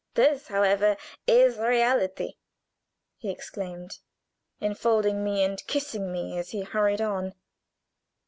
"This, 0.15 0.47
however, 0.47 0.97
is 1.27 1.59
reality!" 1.59 2.33
he 3.17 3.29
exclaimed, 3.29 3.99
infolding 4.59 5.23
me 5.23 5.43
and 5.43 5.61
kissing 5.67 6.11
me 6.11 6.39
as 6.39 6.49
he 6.49 6.61
hurried 6.63 7.01
on. 7.01 7.35